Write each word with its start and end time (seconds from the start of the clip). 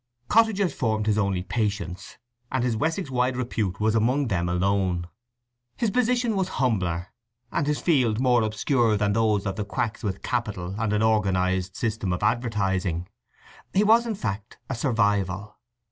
Cottagers 0.29 0.73
formed 0.73 1.05
his 1.05 1.19
only 1.19 1.43
patients, 1.43 2.17
and 2.51 2.63
his 2.63 2.75
Wessex 2.75 3.11
wide 3.11 3.37
repute 3.37 3.79
was 3.79 3.93
among 3.93 4.29
them 4.29 4.49
alone. 4.49 5.05
His 5.77 5.91
position 5.91 6.35
was 6.35 6.47
humbler 6.57 7.09
and 7.51 7.67
his 7.67 7.79
field 7.79 8.19
more 8.19 8.41
obscure 8.41 8.97
than 8.97 9.13
those 9.13 9.45
of 9.45 9.57
the 9.57 9.63
quacks 9.63 10.01
with 10.03 10.23
capital 10.23 10.73
and 10.79 10.91
an 10.91 11.03
organized 11.03 11.75
system 11.75 12.11
of 12.13 12.23
advertising. 12.23 13.09
He 13.75 13.83
was, 13.83 14.07
in 14.07 14.15
fact, 14.15 14.57
a 14.71 14.73
survival. 14.73 15.59